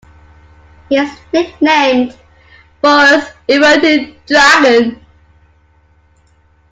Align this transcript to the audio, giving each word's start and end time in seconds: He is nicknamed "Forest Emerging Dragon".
He 0.89 0.97
is 0.97 1.15
nicknamed 1.31 2.15
"Forest 2.81 3.33
Emerging 3.47 4.15
Dragon". 4.25 4.99